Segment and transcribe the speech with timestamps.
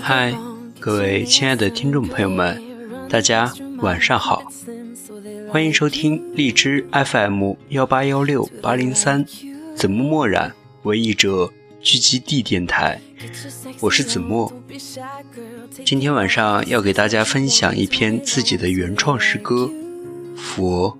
[0.00, 0.32] 嗨，
[0.78, 2.62] 各位亲爱的听众朋友们，
[3.08, 4.44] 大家晚上好，
[5.50, 9.24] 欢迎收听荔枝 FM 幺八幺六八零三
[9.74, 10.54] 子墨墨染
[10.84, 13.00] 为译者聚集地电台，
[13.80, 14.52] 我是子墨。
[15.84, 19.68] 今天晚上要给大家分享一篇自己的原创诗歌
[20.36, 20.90] 《佛》。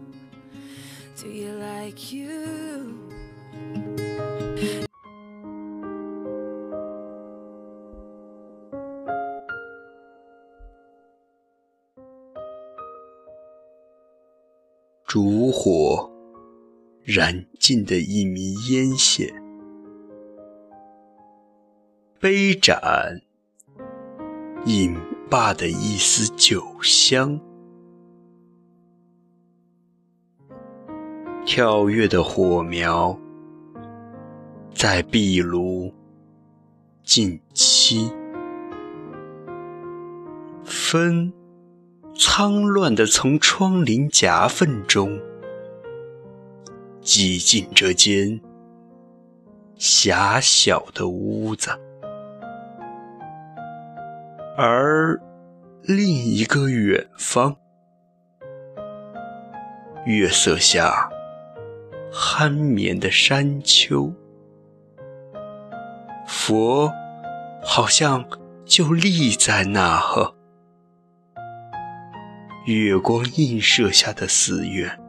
[15.12, 16.09] 烛火
[17.02, 19.28] 燃尽的一迷烟线，
[22.20, 23.20] 杯盏
[24.66, 24.96] 饮
[25.28, 27.41] 罢的一丝酒香，
[31.45, 33.18] 跳跃的火苗
[34.73, 35.93] 在壁炉
[37.02, 38.09] 尽期，
[40.62, 41.40] 分。
[42.23, 45.18] 苍乱地从窗棂夹缝中
[47.01, 48.38] 挤进这间
[49.77, 51.71] 狭小的屋子，
[54.59, 55.18] 而
[55.80, 57.57] 另一个远方，
[60.05, 61.09] 月色下
[62.12, 64.12] 酣眠的山丘，
[66.27, 66.93] 佛
[67.62, 68.22] 好像
[68.66, 70.37] 就立在那呵。
[72.66, 75.00] 月光映射下的寺院，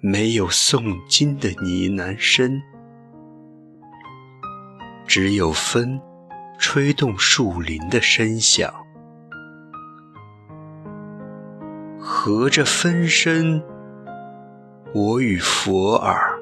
[0.00, 2.60] 没有诵经的呢喃声，
[5.06, 6.00] 只有风
[6.58, 8.72] 吹动树林的声响。
[11.98, 13.62] 和着风声，
[14.94, 16.32] 我与佛耳，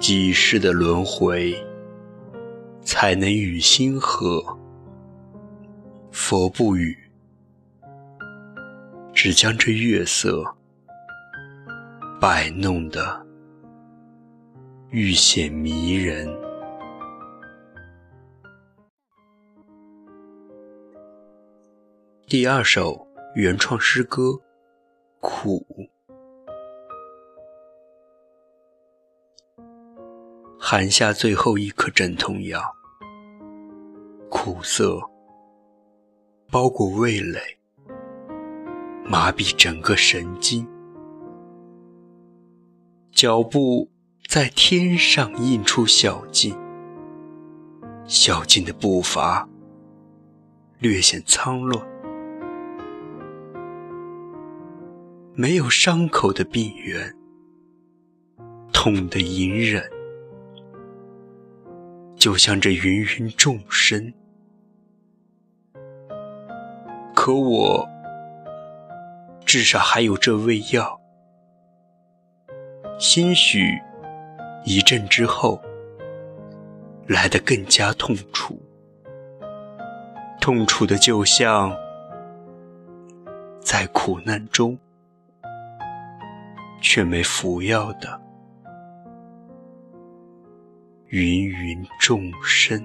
[0.00, 1.54] 几世的轮回，
[2.82, 4.58] 才能与心合。
[6.22, 6.96] 佛不语，
[9.12, 10.44] 只将这月色
[12.20, 13.26] 摆弄得
[14.90, 16.28] 愈显迷人。
[22.28, 24.24] 第二首原创诗歌
[25.20, 25.66] 《苦》，
[30.60, 32.62] 含下最后一颗镇痛药，
[34.28, 35.00] 苦涩。
[36.52, 37.38] 包裹味蕾，
[39.04, 40.66] 麻痹整个神经。
[43.12, 43.88] 脚步
[44.26, 46.58] 在天上印出小径，
[48.04, 49.48] 小径的步伐
[50.80, 51.86] 略显苍乱。
[55.36, 57.16] 没有伤口的病源，
[58.72, 59.88] 痛得隐忍，
[62.16, 64.12] 就像这芸芸众生。
[67.22, 67.86] 可我
[69.44, 70.98] 至少还有这味药，
[72.98, 73.78] 兴许
[74.64, 75.60] 一阵之后
[77.06, 78.58] 来得更加痛楚，
[80.40, 81.76] 痛楚的就像
[83.60, 84.78] 在苦难中
[86.80, 88.18] 却没服药的
[91.10, 92.82] 芸芸众生。